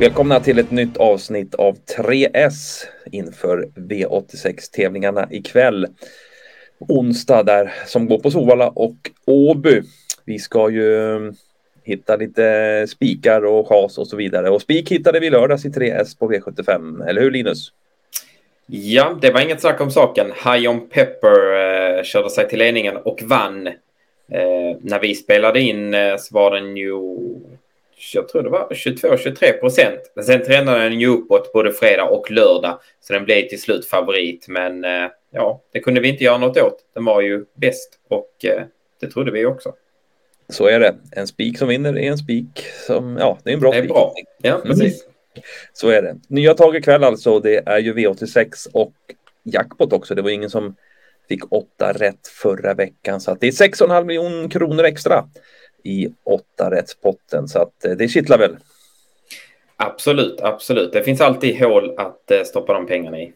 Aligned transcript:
Välkomna 0.00 0.40
till 0.40 0.58
ett 0.58 0.70
nytt 0.70 0.96
avsnitt 0.96 1.54
av 1.54 1.76
3S 1.98 2.84
inför 3.12 3.68
V86-tävlingarna 3.74 5.28
ikväll. 5.30 5.86
Onsdag 6.78 7.42
där 7.42 7.72
som 7.86 8.06
går 8.06 8.18
på 8.18 8.30
Sovalla 8.30 8.68
och 8.68 8.96
Åby. 9.26 9.82
Vi 10.24 10.38
ska 10.38 10.70
ju 10.70 11.16
mm, 11.16 11.34
hitta 11.84 12.16
lite 12.16 12.86
spikar 12.88 13.44
och 13.44 13.68
chas 13.68 13.98
och 13.98 14.08
så 14.08 14.16
vidare. 14.16 14.50
Och 14.50 14.62
spik 14.62 14.92
hittade 14.92 15.20
vi 15.20 15.30
lördags 15.30 15.64
i 15.64 15.68
3S 15.68 16.18
på 16.18 16.32
V75, 16.32 17.08
eller 17.08 17.20
hur 17.20 17.30
Linus? 17.30 17.72
Ja, 18.66 19.18
det 19.22 19.30
var 19.30 19.40
inget 19.40 19.60
snack 19.60 19.80
om 19.80 19.90
saken. 19.90 20.26
High 20.44 20.70
on 20.70 20.88
Pepper 20.88 21.54
eh, 21.98 22.02
körde 22.02 22.30
sig 22.30 22.48
till 22.48 22.58
ledningen 22.58 22.96
och 22.96 23.22
vann. 23.22 23.66
Eh, 23.66 24.76
när 24.80 25.00
vi 25.00 25.14
spelade 25.14 25.60
in 25.60 25.94
eh, 25.94 26.16
så 26.18 26.34
var 26.34 26.50
den 26.50 26.76
ju 26.76 26.92
jag 28.14 28.28
tror 28.28 28.42
det 28.42 28.50
var 28.50 28.68
22-23 28.70 29.52
procent. 29.52 30.00
Men 30.14 30.24
sen 30.24 30.44
tränade 30.44 30.82
den 30.82 31.00
ju 31.00 31.08
uppåt 31.08 31.52
både 31.52 31.72
fredag 31.72 32.04
och 32.04 32.30
lördag. 32.30 32.80
Så 33.00 33.12
den 33.12 33.24
blev 33.24 33.48
till 33.48 33.60
slut 33.60 33.86
favorit. 33.86 34.48
Men 34.48 34.84
eh, 34.84 35.10
ja, 35.30 35.62
det 35.72 35.80
kunde 35.80 36.00
vi 36.00 36.08
inte 36.08 36.24
göra 36.24 36.38
något 36.38 36.56
åt. 36.56 36.78
Den 36.94 37.04
var 37.04 37.20
ju 37.20 37.44
bäst 37.54 37.98
och 38.08 38.44
eh, 38.44 38.62
det 39.00 39.06
trodde 39.06 39.30
vi 39.30 39.46
också. 39.46 39.72
Så 40.48 40.66
är 40.66 40.80
det. 40.80 40.96
En 41.12 41.26
spik 41.26 41.58
som 41.58 41.68
vinner 41.68 41.98
är 41.98 42.10
en 42.10 42.18
spik 42.18 42.64
som, 42.86 43.16
ja, 43.20 43.38
det 43.44 43.50
är 43.50 43.54
en 43.54 43.60
bra 43.60 43.72
spik. 43.72 43.82
Det 43.82 43.88
är 43.88 43.94
bra, 43.94 44.14
ja 44.42 44.54
mm. 44.54 44.66
precis. 44.66 45.04
Mm. 45.04 45.12
Så 45.72 45.88
är 45.88 46.02
det. 46.02 46.16
Nya 46.28 46.54
tag 46.54 46.76
ikväll 46.76 47.04
alltså. 47.04 47.40
Det 47.40 47.68
är 47.68 47.78
ju 47.78 47.94
V86 47.94 48.68
och 48.72 48.94
jackpot 49.42 49.92
också. 49.92 50.14
Det 50.14 50.22
var 50.22 50.30
ingen 50.30 50.50
som 50.50 50.76
fick 51.28 51.52
åtta 51.52 51.92
rätt 51.92 52.28
förra 52.28 52.74
veckan. 52.74 53.20
Så 53.20 53.30
att 53.30 53.40
det 53.40 53.46
är 53.46 53.50
6,5 53.50 54.04
miljoner 54.04 54.50
kronor 54.50 54.84
extra 54.84 55.24
i 55.86 56.08
åtta 56.24 56.70
rättspotten. 56.70 57.48
Så 57.48 57.62
att 57.62 57.84
eh, 57.84 57.92
det 57.92 58.08
kittlar 58.08 58.38
väl. 58.38 58.56
Absolut, 59.76 60.40
absolut. 60.40 60.92
Det 60.92 61.02
finns 61.02 61.20
alltid 61.20 61.58
hål 61.58 61.94
att 61.98 62.30
eh, 62.30 62.42
stoppa 62.44 62.72
de 62.72 62.86
pengarna 62.86 63.18
i. 63.20 63.32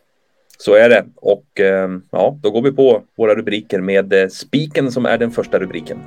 Så 0.59 0.75
är 0.75 0.89
det. 0.89 1.05
Och 1.17 1.61
ehm, 1.61 2.03
ja, 2.11 2.39
då 2.43 2.51
går 2.51 2.63
vi 2.63 2.73
på 2.73 3.03
våra 3.17 3.35
rubriker 3.35 3.81
med 3.81 4.13
eh, 4.13 4.29
spiken 4.29 4.93
som 4.93 5.07
är 5.07 5.19
den 5.19 5.31
första 5.31 5.59
rubriken. 5.59 5.99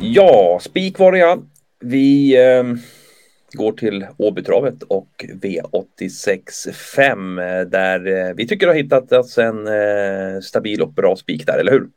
Ja, 0.00 0.58
spik 0.62 0.98
var 0.98 1.12
det 1.12 1.18
ja. 1.18 1.38
Vi 1.80 2.36
eh, 2.36 2.64
går 3.52 3.72
till 3.72 4.06
Åbytravet 4.16 4.82
och 4.82 5.24
V86 5.42 6.72
5 6.72 7.38
eh, 7.38 7.60
där 7.60 8.06
eh, 8.06 8.34
vi 8.36 8.48
tycker 8.48 8.66
har 8.66 8.74
hittat 8.74 9.12
oss 9.12 9.38
en 9.38 9.66
eh, 9.66 10.40
stabil 10.42 10.82
och 10.82 10.92
bra 10.92 11.16
spik 11.16 11.46
där, 11.46 11.58
eller 11.58 11.72
hur? 11.72 11.88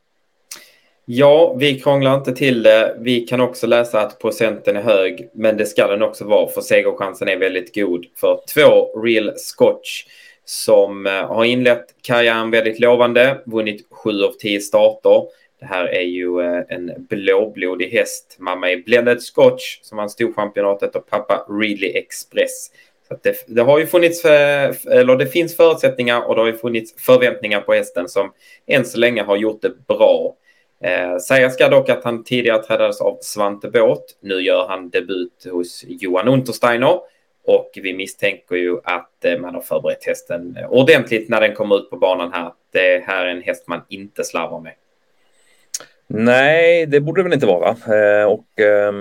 Ja, 1.06 1.56
vi 1.60 1.80
krånglar 1.80 2.18
inte 2.18 2.34
till 2.34 2.64
det. 2.64 2.96
Vi 3.00 3.22
kan 3.22 3.42
också 3.42 3.68
läsa 3.68 4.02
att 4.02 4.20
procenten 4.20 4.78
är 4.78 4.82
hög, 4.82 5.30
men 5.34 5.58
det 5.58 5.66
ska 5.66 5.88
den 5.88 6.02
också 6.02 6.26
vara 6.26 6.48
för 6.48 6.62
segerchansen 6.62 7.28
är 7.28 7.38
väldigt 7.38 7.76
god 7.76 8.06
för 8.16 8.40
två 8.54 9.02
Real 9.04 9.34
Scotch 9.38 10.04
som 10.46 11.06
har 11.06 11.46
inlett 11.46 11.86
karriären 12.02 12.52
väldigt 12.52 12.80
lovande, 12.80 13.42
vunnit 13.46 13.88
sju 13.92 14.24
av 14.24 14.32
tio 14.32 14.60
starter 14.60 15.24
det 15.62 15.68
här 15.68 15.86
är 15.86 16.02
ju 16.02 16.42
eh, 16.42 16.64
en 16.70 16.92
blåblodig 17.10 17.88
häst. 17.88 18.36
Mamma 18.40 18.72
är 18.72 18.78
Blended 18.78 19.22
Scotch 19.22 19.80
som 19.82 19.98
vann 19.98 20.10
storchampionatet 20.10 20.96
och 20.96 21.10
pappa 21.10 21.46
Really 21.50 21.98
Express. 21.98 22.72
Så 23.08 23.18
det, 23.24 23.36
det, 23.48 23.62
har 23.62 23.80
ju 23.80 23.88
funnits, 23.88 24.26
eh, 24.26 24.76
eller 24.86 25.16
det 25.16 25.26
finns 25.26 25.58
förutsättningar 25.58 26.22
och 26.22 26.36
det 26.36 26.42
har 26.42 26.48
ju 26.48 26.58
funnits 26.58 27.06
förväntningar 27.06 27.62
på 27.62 27.74
hästen 27.74 28.10
som 28.10 28.34
än 28.68 28.86
så 28.86 29.00
länge 29.00 29.22
har 29.24 29.38
gjort 29.38 29.62
det 29.62 29.88
bra. 29.88 30.36
Eh, 30.84 31.18
sägas 31.18 31.54
ska 31.54 31.70
dock 31.70 31.90
att 31.90 32.04
han 32.04 32.24
tidigare 32.24 32.64
trädades 32.64 33.02
av 33.02 33.18
Svante 33.22 33.70
Båt. 33.70 34.04
Nu 34.22 34.36
gör 34.42 34.68
han 34.68 34.90
debut 34.90 35.48
hos 35.52 35.86
Johan 35.88 36.28
Untersteiner 36.28 37.00
och 37.46 37.72
vi 37.76 37.94
misstänker 37.94 38.56
ju 38.56 38.80
att 38.84 39.26
eh, 39.26 39.40
man 39.40 39.56
har 39.56 39.62
förberett 39.62 40.06
hästen 40.06 40.58
ordentligt 40.70 41.30
när 41.30 41.42
den 41.42 41.56
kommer 41.56 41.78
ut 41.78 41.90
på 41.90 41.98
banan 41.98 42.34
här. 42.34 42.52
Det 42.72 43.04
här 43.06 43.26
är 43.26 43.30
en 43.30 43.42
häst 43.42 43.68
man 43.68 43.82
inte 43.90 44.24
slarvar 44.24 44.60
med. 44.60 44.74
Nej, 46.14 46.86
det 46.86 47.00
borde 47.00 47.20
det 47.20 47.24
väl 47.24 47.34
inte 47.34 47.46
vara. 47.46 47.70
Eh, 47.70 48.26
och 48.26 48.60
eh, 48.60 48.94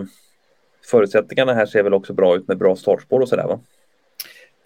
förutsättningarna 0.91 1.55
här 1.55 1.67
ser 1.67 1.83
väl 1.83 1.95
också 1.95 2.13
bra 2.13 2.37
ut 2.37 2.49
med 2.49 2.59
bra 2.59 2.77
startspår 2.77 3.21
och 3.21 3.29
sådär 3.29 3.47
va? 3.47 3.61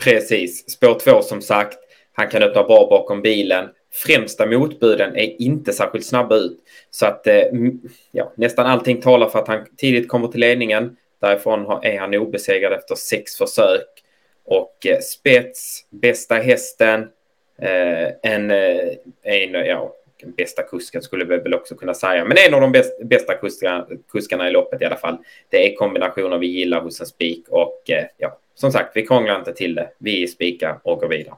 Precis. 0.05 0.71
Spår 0.71 0.99
två 0.99 1.22
som 1.22 1.43
sagt. 1.43 1.78
Han 2.12 2.28
kan 2.28 2.43
öppna 2.43 2.62
bra 2.62 2.87
bakom 2.91 3.22
bilen. 3.22 3.69
Främsta 3.93 4.47
motbuden 4.47 5.16
är 5.16 5.43
inte 5.43 5.72
särskilt 5.72 6.06
snabba 6.06 6.37
ut. 6.37 6.59
Så 6.91 7.06
att 7.06 7.27
eh, 7.27 7.43
ja, 8.12 8.32
nästan 8.37 8.66
allting 8.66 9.00
talar 9.00 9.28
för 9.28 9.38
att 9.38 9.49
han 9.49 9.66
tidigt 9.76 10.09
kommer 10.09 10.28
till 10.28 10.41
ledningen. 10.41 10.97
Därifrån 11.21 11.81
är 11.82 11.99
han 11.99 12.15
obesegrad 12.15 12.72
efter 12.72 12.94
sex 12.94 13.37
försök. 13.37 13.88
Och 14.44 14.87
eh, 14.87 14.99
spets, 15.00 15.87
bästa 15.91 16.34
hästen, 16.34 17.09
eh, 17.59 18.32
en, 18.32 18.50
eh, 18.50 18.88
en 19.22 19.53
ja, 19.53 19.94
bästa 20.37 20.62
kusken 20.62 21.03
skulle 21.03 21.25
vi 21.25 21.37
väl 21.37 21.55
också 21.55 21.75
kunna 21.75 21.95
säga. 21.95 22.25
Men 22.25 22.37
en 22.49 22.55
av 22.55 22.61
de 22.61 22.73
bästa, 22.73 23.05
bästa 23.05 23.35
kuskarna, 23.35 23.87
kuskarna 24.12 24.49
i 24.49 24.53
loppet 24.53 24.83
i 24.83 24.85
alla 24.85 24.97
fall. 24.97 25.19
Det 25.49 25.73
är 25.73 25.77
kombinationer 25.77 26.39
vi 26.39 26.47
gillar 26.47 26.81
hos 26.81 27.01
en 27.01 27.07
spik 27.07 27.45
och 27.49 27.91
eh, 27.91 28.05
ja, 28.17 28.39
som 28.55 28.73
sagt, 28.73 28.97
vi 28.97 29.07
krånglar 29.07 29.39
inte 29.39 29.53
till 29.53 29.75
det. 29.75 29.89
Vi 29.99 30.29
spikar 30.29 30.79
och 30.83 31.01
går 31.01 31.09
vidare. 31.09 31.35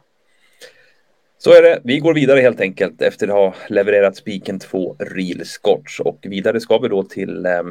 Så 1.39 1.53
är 1.53 1.63
det. 1.63 1.81
Vi 1.85 1.99
går 1.99 2.15
vidare 2.15 2.41
helt 2.41 2.61
enkelt 2.61 3.03
efter 3.03 3.29
att 3.29 3.35
ha 3.35 3.55
levererat 3.69 4.17
spiken 4.17 4.59
två 4.59 4.97
real 4.99 5.45
scotch 5.45 6.01
och 6.01 6.19
vidare 6.23 6.61
ska 6.61 6.79
vi 6.79 6.89
då 6.89 7.03
till 7.03 7.47
eh, 7.47 7.63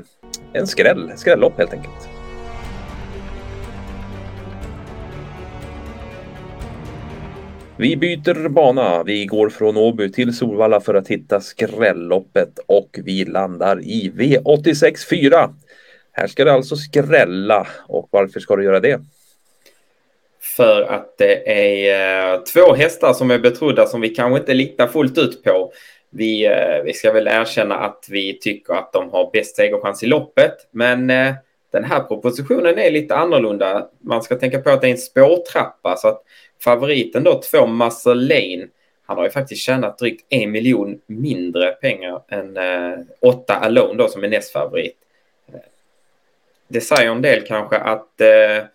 en 0.53 0.67
skräll, 0.67 1.11
skrällopp 1.15 1.57
helt 1.57 1.73
enkelt. 1.73 2.24
Vi 7.77 7.97
byter 7.97 8.49
bana. 8.49 9.03
Vi 9.03 9.25
går 9.25 9.49
från 9.49 9.77
Åby 9.77 10.11
till 10.11 10.37
Solvalla 10.37 10.79
för 10.79 10.93
att 10.93 11.07
hitta 11.07 11.41
skrälloppet 11.41 12.59
och 12.65 12.99
vi 13.03 13.25
landar 13.25 13.79
i 13.81 14.11
V86 14.15 15.09
4. 15.09 15.49
Här 16.11 16.27
ska 16.27 16.45
det 16.45 16.53
alltså 16.53 16.75
skrälla 16.75 17.67
och 17.87 18.07
varför 18.11 18.39
ska 18.39 18.55
du 18.55 18.63
göra 18.63 18.79
det? 18.79 19.01
För 20.41 20.81
att 20.81 21.17
det 21.17 21.49
är 21.49 22.33
eh, 22.33 22.41
två 22.43 22.73
hästar 22.73 23.13
som 23.13 23.31
är 23.31 23.39
betrodda 23.39 23.85
som 23.85 24.01
vi 24.01 24.09
kanske 24.09 24.39
inte 24.39 24.53
litar 24.53 24.87
fullt 24.87 25.17
ut 25.17 25.43
på. 25.43 25.71
Vi, 26.09 26.45
eh, 26.45 26.83
vi 26.85 26.93
ska 26.93 27.11
väl 27.11 27.27
erkänna 27.27 27.75
att 27.75 28.07
vi 28.09 28.39
tycker 28.39 28.73
att 28.73 28.93
de 28.93 29.09
har 29.09 29.29
bäst 29.33 29.55
segerchans 29.55 30.03
i 30.03 30.05
loppet, 30.05 30.55
men 30.71 31.09
eh, 31.09 31.33
den 31.71 31.83
här 31.83 31.99
propositionen 31.99 32.79
är 32.79 32.91
lite 32.91 33.15
annorlunda. 33.15 33.89
Man 34.01 34.23
ska 34.23 34.35
tänka 34.35 34.59
på 34.59 34.69
att 34.69 34.81
det 34.81 34.87
är 34.87 34.91
en 34.91 34.97
spårtrappa 34.97 35.95
så 35.97 36.07
att 36.07 36.21
favoriten 36.63 37.23
då, 37.23 37.41
två 37.51 37.67
Muscle 37.67 38.13
Lane, 38.13 38.67
han 39.05 39.17
har 39.17 39.23
ju 39.23 39.29
faktiskt 39.29 39.61
tjänat 39.61 39.97
drygt 39.97 40.25
en 40.29 40.51
miljon 40.51 41.01
mindre 41.05 41.71
pengar 41.71 42.21
än 42.27 42.57
eh, 42.57 42.99
åtta 43.21 43.53
Alone 43.53 43.97
då 43.97 44.07
som 44.07 44.23
är 44.23 44.27
nästfavorit. 44.27 44.97
Eh, 45.53 45.59
det 46.67 46.81
säger 46.81 47.11
en 47.11 47.21
del 47.21 47.41
kanske 47.41 47.77
att 47.77 48.21
eh, 48.21 48.65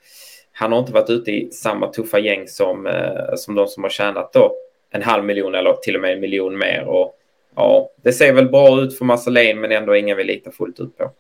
han 0.52 0.72
har 0.72 0.78
inte 0.78 0.92
varit 0.92 1.10
ute 1.10 1.30
i 1.30 1.50
samma 1.50 1.92
tuffa 1.92 2.18
gäng 2.18 2.48
som, 2.48 2.86
eh, 2.86 3.34
som 3.36 3.54
de 3.54 3.66
som 3.66 3.82
har 3.82 3.90
tjänat 3.90 4.32
då 4.32 4.54
en 4.90 5.02
halv 5.02 5.24
miljon 5.24 5.54
eller 5.54 5.72
till 5.72 5.94
och 5.94 6.00
med 6.00 6.12
en 6.12 6.20
miljon 6.20 6.58
mer. 6.58 6.84
Och, 6.84 7.18
ja, 7.54 7.90
det 8.02 8.12
ser 8.12 8.32
väl 8.32 8.48
bra 8.48 8.80
ut 8.80 8.98
för 8.98 9.04
Muscle 9.04 9.32
Lane 9.32 9.60
men 9.60 9.72
ändå 9.72 9.96
ingen 9.96 10.16
vi 10.16 10.24
litar 10.24 10.50
fullt 10.50 10.80
ut 10.80 10.96
på. 10.98 11.10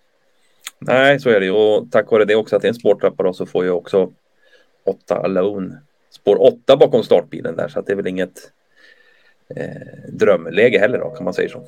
Nej, 0.78 1.20
så 1.20 1.30
är 1.30 1.40
det 1.40 1.46
ju. 1.46 1.52
och 1.52 1.86
tack 1.92 2.10
vare 2.10 2.24
det 2.24 2.34
också 2.34 2.56
att 2.56 2.62
det 2.62 2.66
är 2.66 2.70
en 2.70 2.74
spårtrappa 2.74 3.22
då 3.22 3.32
så 3.32 3.46
får 3.46 3.66
jag 3.66 3.76
också 3.76 4.12
åtta 4.84 5.16
alone 5.16 5.80
spår 6.10 6.42
åtta 6.42 6.76
bakom 6.76 7.02
startbilen 7.02 7.56
där 7.56 7.68
så 7.68 7.80
det 7.80 7.92
är 7.92 7.96
väl 7.96 8.06
inget 8.06 8.50
eh, 9.56 10.10
drömläge 10.12 10.78
heller 10.78 10.98
då 10.98 11.10
kan 11.10 11.24
man 11.24 11.34
säga 11.34 11.48
så. 11.48 11.62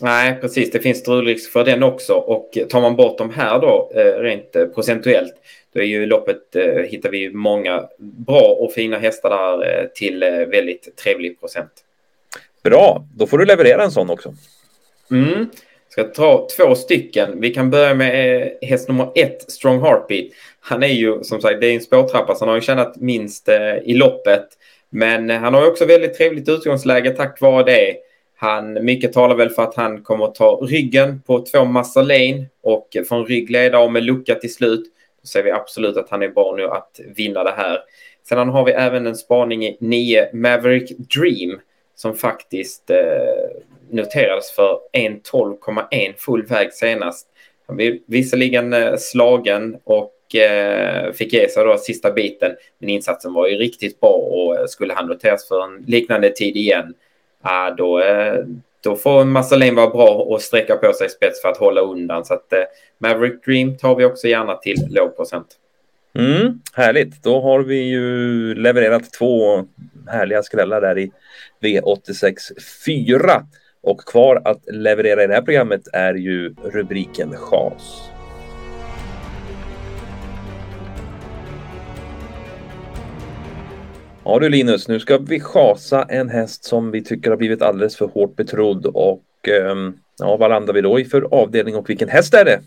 Nej, 0.00 0.38
precis. 0.40 0.70
Det 0.70 0.78
finns 0.78 0.98
strulrisk 0.98 1.52
för 1.52 1.64
den 1.64 1.82
också 1.82 2.12
och 2.12 2.58
tar 2.68 2.80
man 2.80 2.96
bort 2.96 3.18
de 3.18 3.30
här 3.30 3.60
då 3.60 3.90
eh, 3.94 4.20
rent 4.20 4.56
eh, 4.56 4.66
procentuellt 4.66 5.34
då 5.72 5.80
är 5.80 5.84
ju 5.84 6.06
loppet 6.06 6.56
eh, 6.56 6.82
hittar 6.82 7.10
vi 7.10 7.30
många 7.30 7.88
bra 7.98 8.56
och 8.60 8.72
fina 8.72 8.98
hästar 8.98 9.30
där 9.30 9.90
till 9.94 10.20
väldigt 10.50 10.96
trevlig 10.96 11.40
procent. 11.40 11.72
Bra, 12.62 13.06
då 13.16 13.26
får 13.26 13.38
du 13.38 13.44
leverera 13.44 13.84
en 13.84 13.90
sån 13.90 14.10
också. 14.10 14.34
Mm 15.10 15.46
ska 15.96 16.04
ta 16.04 16.48
två 16.56 16.74
stycken. 16.74 17.40
Vi 17.40 17.54
kan 17.54 17.70
börja 17.70 17.94
med 17.94 18.42
eh, 18.42 18.68
häst 18.68 18.88
nummer 18.88 19.08
ett, 19.14 19.50
Strong 19.50 19.80
Heartbeat. 19.80 20.26
Han 20.60 20.82
är 20.82 20.88
ju 20.88 21.22
som 21.22 21.40
sagt, 21.40 21.60
det 21.60 21.66
är 21.66 21.74
en 21.74 21.80
spårtrappa 21.80 22.34
så 22.34 22.44
han 22.44 22.48
har 22.48 22.56
ju 22.56 22.60
tjänat 22.60 22.96
minst 22.96 23.48
eh, 23.48 23.76
i 23.84 23.94
loppet. 23.94 24.46
Men 24.90 25.30
eh, 25.30 25.38
han 25.38 25.54
har 25.54 25.68
också 25.68 25.84
väldigt 25.84 26.14
trevligt 26.14 26.48
utgångsläge 26.48 27.10
tack 27.10 27.40
vare 27.40 27.64
det. 27.64 27.96
Han, 28.36 28.84
mycket 28.84 29.12
talar 29.12 29.34
väl 29.34 29.50
för 29.50 29.62
att 29.62 29.74
han 29.74 30.02
kommer 30.02 30.24
att 30.24 30.34
ta 30.34 30.60
ryggen 30.62 31.22
på 31.26 31.46
två 31.46 31.64
Massa 31.64 32.04
och 32.62 32.88
från 33.08 33.26
ryggledare 33.26 33.84
och 33.84 33.92
med 33.92 34.04
lucka 34.04 34.34
till 34.34 34.54
slut. 34.54 34.84
Då 35.22 35.26
ser 35.26 35.42
vi 35.42 35.50
absolut 35.50 35.96
att 35.96 36.10
han 36.10 36.22
är 36.22 36.28
bra 36.28 36.54
nu 36.56 36.64
att 36.64 37.00
vinna 37.16 37.44
det 37.44 37.54
här. 37.56 37.78
Sedan 38.28 38.48
har 38.48 38.64
vi 38.64 38.72
även 38.72 39.06
en 39.06 39.16
spaning 39.16 39.64
i 39.64 39.76
9 39.80 40.28
Maverick 40.32 40.90
Dream 40.98 41.60
som 41.94 42.14
faktiskt 42.14 42.90
eh, 42.90 42.96
noterades 43.90 44.50
för 44.50 44.78
1.12,1 44.92 46.14
full 46.16 46.46
väg 46.46 46.72
senast. 46.72 47.28
Han 47.66 47.76
blev 47.76 47.98
visserligen 48.06 48.72
eh, 48.72 48.96
slagen 48.96 49.76
och 49.84 50.34
eh, 50.34 51.12
fick 51.12 51.32
ge 51.32 51.48
sig 51.48 51.64
då 51.64 51.78
sista 51.78 52.12
biten. 52.12 52.52
Men 52.78 52.88
insatsen 52.88 53.32
var 53.32 53.48
ju 53.48 53.56
riktigt 53.56 54.00
bra 54.00 54.10
och 54.10 54.56
eh, 54.56 54.66
skulle 54.66 54.94
han 54.94 55.06
noteras 55.06 55.48
för 55.48 55.64
en 55.64 55.84
liknande 55.86 56.30
tid 56.30 56.56
igen, 56.56 56.94
då, 57.76 58.02
då 58.84 58.96
får 58.96 59.24
Massalin 59.24 59.74
vara 59.74 59.90
bra 59.90 60.08
och 60.08 60.42
sträcka 60.42 60.76
på 60.76 60.92
sig 60.92 61.08
spets 61.08 61.42
för 61.42 61.48
att 61.48 61.56
hålla 61.56 61.80
undan. 61.80 62.24
Så 62.24 62.34
att 62.34 62.52
Maverick 62.98 63.44
Dream 63.44 63.76
tar 63.76 63.94
vi 63.94 64.04
också 64.04 64.28
gärna 64.28 64.56
till 64.56 64.76
låg 64.90 65.16
procent. 65.16 65.46
Mm, 66.18 66.60
härligt, 66.72 67.22
då 67.22 67.40
har 67.40 67.60
vi 67.60 67.76
ju 67.76 68.54
levererat 68.54 69.12
två 69.12 69.64
härliga 70.06 70.42
skrällar 70.42 70.80
där 70.80 70.98
i 70.98 71.12
V86 71.60 72.34
4. 72.86 73.42
Och 73.86 74.00
kvar 74.00 74.42
att 74.44 74.60
leverera 74.66 75.24
i 75.24 75.26
det 75.26 75.34
här 75.34 75.42
programmet 75.42 75.80
är 75.92 76.14
ju 76.14 76.54
rubriken 76.64 77.36
chans. 77.36 78.10
Ja 84.24 84.38
du 84.38 84.48
Linus, 84.48 84.88
nu 84.88 85.00
ska 85.00 85.18
vi 85.18 85.40
chasa 85.40 86.02
en 86.02 86.28
häst 86.28 86.64
som 86.64 86.90
vi 86.90 87.04
tycker 87.04 87.30
har 87.30 87.36
blivit 87.36 87.62
alldeles 87.62 87.96
för 87.96 88.06
hårt 88.06 88.36
betrodd 88.36 88.86
och 88.86 89.24
ehm, 89.48 89.94
ja, 90.18 90.36
vad 90.36 90.50
landar 90.50 90.74
vi 90.74 90.80
då 90.80 91.00
i 91.00 91.04
för 91.04 91.22
avdelning 91.34 91.76
och 91.76 91.90
vilken 91.90 92.08
häst 92.08 92.34
är 92.34 92.44
det? 92.44 92.60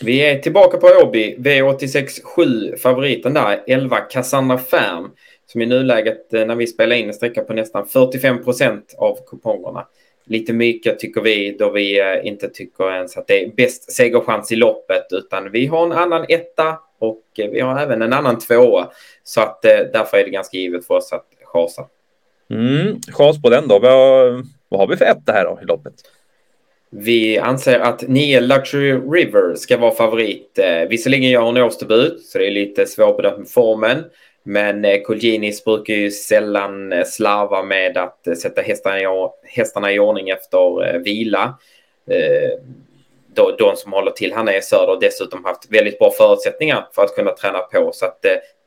Vi 0.00 0.18
är 0.20 0.38
tillbaka 0.38 0.76
på 0.76 0.86
Åby, 1.04 1.36
V86 1.38 2.22
7, 2.24 2.76
favoriten 2.76 3.34
där, 3.34 3.62
11 3.66 3.96
Cassandra 3.96 4.58
Färm 4.58 5.10
som 5.46 5.62
i 5.62 5.66
nuläget 5.66 6.34
eh, 6.34 6.46
när 6.46 6.54
vi 6.54 6.66
spelar 6.66 6.96
in 6.96 7.08
en 7.08 7.14
sträcka 7.14 7.44
på 7.44 7.52
nästan 7.52 7.86
45 7.86 8.44
procent 8.44 8.94
av 8.98 9.18
kupongerna. 9.26 9.86
Lite 10.26 10.52
mycket 10.52 10.98
tycker 10.98 11.20
vi 11.20 11.56
då 11.58 11.70
vi 11.70 12.00
eh, 12.00 12.26
inte 12.26 12.48
tycker 12.48 12.92
ens 12.92 13.16
att 13.16 13.26
det 13.26 13.44
är 13.44 13.48
bäst 13.56 13.92
segerchans 13.92 14.52
i 14.52 14.56
loppet 14.56 15.06
utan 15.10 15.50
vi 15.50 15.66
har 15.66 15.86
en 15.86 15.92
annan 15.92 16.24
etta 16.28 16.78
och 16.98 17.24
eh, 17.38 17.50
vi 17.50 17.60
har 17.60 17.80
även 17.80 18.02
en 18.02 18.12
annan 18.12 18.38
tvåa. 18.38 18.88
Så 19.22 19.40
att 19.40 19.62
därför 19.62 20.16
är 20.16 20.24
det 20.24 20.30
ganska 20.30 20.56
givet 20.56 20.86
för 20.86 20.94
oss 20.94 21.12
att 21.12 21.26
chasa. 21.44 21.86
Mm, 22.50 23.00
chas 23.12 23.42
på 23.42 23.50
den 23.50 23.68
då. 23.68 23.78
Vad, 23.78 24.46
vad 24.68 24.80
har 24.80 24.86
vi 24.86 24.96
för 24.96 25.04
etta 25.04 25.32
här 25.32 25.44
då 25.44 25.58
i 25.62 25.64
loppet? 25.64 25.94
Vi 26.90 27.38
anser 27.38 27.78
att 27.80 28.08
9 28.08 28.40
Luxury 28.40 28.92
River 28.92 29.54
ska 29.54 29.76
vara 29.76 29.94
favorit. 29.94 30.58
Visserligen 30.88 31.30
gör 31.30 31.42
hon 31.42 31.56
årsdebut 31.56 32.20
så 32.24 32.38
det 32.38 32.46
är 32.46 32.50
lite 32.50 32.86
svårbedömt 32.86 33.38
med 33.38 33.48
formen. 33.48 34.04
Men 34.46 34.84
eh, 34.84 35.00
Colginis 35.00 35.64
brukar 35.64 35.94
ju 35.94 36.10
sällan 36.10 36.92
eh, 36.92 37.04
slarva 37.04 37.62
med 37.62 37.96
att 37.96 38.26
eh, 38.26 38.34
sätta 38.34 38.62
hästarna 38.62 39.00
i, 39.00 39.04
hästarna 39.42 39.92
i 39.92 39.98
ordning 39.98 40.28
efter 40.28 40.86
eh, 40.86 41.00
vila. 41.00 41.58
De 43.58 43.76
som 43.76 43.92
håller 43.92 44.10
till 44.10 44.34
här 44.34 44.44
nere 44.44 44.56
i 44.56 44.62
söder 44.62 44.86
har 44.86 45.00
dessutom 45.00 45.44
haft 45.44 45.70
väldigt 45.70 45.98
bra 45.98 46.10
förutsättningar 46.10 46.88
för 46.94 47.02
att 47.02 47.14
kunna 47.14 47.32
träna 47.32 47.58
på. 47.58 47.90
Så 47.92 48.06
att 48.06 48.24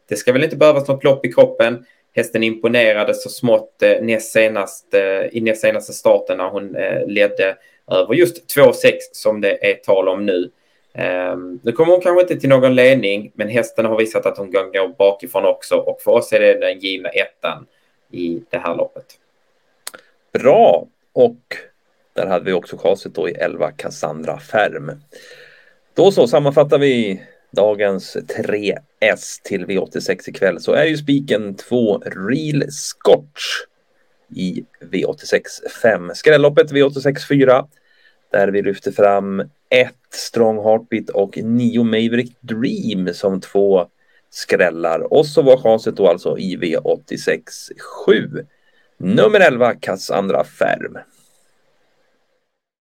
det 0.09 0.15
ska 0.15 0.33
väl 0.33 0.43
inte 0.43 0.55
behövas 0.55 0.87
något 0.87 1.03
lopp 1.03 1.25
i 1.25 1.33
kroppen. 1.33 1.85
Hästen 2.15 2.43
imponerade 2.43 3.13
så 3.13 3.29
smått 3.29 3.83
näst 4.01 4.31
senast, 4.31 4.93
i 5.31 5.41
näst 5.41 5.61
senaste 5.61 5.93
starten 5.93 6.37
när 6.37 6.49
hon 6.49 6.75
ledde 7.07 7.57
över 7.91 8.13
just 8.13 8.57
2,6 8.57 8.73
som 9.11 9.41
det 9.41 9.71
är 9.71 9.73
tal 9.73 10.09
om 10.09 10.25
nu. 10.25 10.51
Ehm, 10.97 11.59
nu 11.63 11.71
kommer 11.71 11.91
hon 11.91 12.01
kanske 12.01 12.21
inte 12.21 12.35
till 12.35 12.49
någon 12.49 12.75
ledning, 12.75 13.31
men 13.35 13.47
hästen 13.47 13.85
har 13.85 13.97
visat 13.97 14.25
att 14.25 14.37
hon 14.37 14.51
kan 14.51 14.71
gå 14.71 14.87
bakifrån 14.97 15.45
också 15.45 15.75
och 15.75 16.01
för 16.01 16.11
oss 16.11 16.33
är 16.33 16.39
det 16.39 16.59
den 16.59 16.79
givna 16.79 17.09
ettan 17.09 17.65
i 18.11 18.41
det 18.49 18.57
här 18.57 18.75
loppet. 18.75 19.05
Bra! 20.33 20.87
Och 21.13 21.37
där 22.13 22.27
hade 22.27 22.45
vi 22.45 22.53
också 22.53 22.77
chaset 22.77 23.15
då 23.15 23.29
i 23.29 23.31
11 23.31 23.71
Cassandra 23.71 24.39
Färm. 24.39 24.91
Då 25.93 26.11
så 26.11 26.27
sammanfattar 26.27 26.79
vi 26.79 27.21
dagens 27.51 28.17
3S 28.17 29.41
till 29.43 29.65
V86 29.65 30.29
ikväll 30.29 30.59
så 30.61 30.73
är 30.73 30.85
ju 30.85 30.97
spiken 30.97 31.55
2 31.55 31.97
Real 31.97 32.71
Scotch 32.71 33.43
i 34.35 34.65
V86 34.91 35.41
5. 35.81 36.11
Skrälloppet 36.13 36.71
V86 36.71 37.27
4 37.27 37.65
där 38.31 38.47
vi 38.47 38.61
lyfter 38.61 38.91
fram 38.91 39.39
ett 39.69 39.93
Strong 40.09 40.63
Heartbeat 40.63 41.09
och 41.09 41.37
nio 41.37 41.83
Maverick 41.83 42.37
Dream 42.41 43.13
som 43.13 43.41
två 43.41 43.85
skrällar. 44.29 45.13
Och 45.13 45.25
så 45.25 45.41
var 45.41 45.57
chanset 45.57 45.95
då 45.95 46.07
alltså 46.07 46.35
IV86 46.35 47.39
7. 48.05 48.45
Nummer 48.97 49.39
11 49.39 49.73
Cassandra 49.73 50.43
Färm. 50.43 50.97